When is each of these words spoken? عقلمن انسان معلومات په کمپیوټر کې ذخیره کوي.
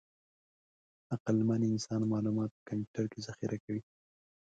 عقلمن 1.13 1.61
انسان 1.71 2.01
معلومات 2.11 2.49
په 2.53 2.61
کمپیوټر 2.69 3.05
کې 3.11 3.19
ذخیره 3.27 3.57
کوي. 3.63 3.81